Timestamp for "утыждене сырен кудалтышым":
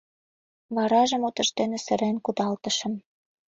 1.27-2.93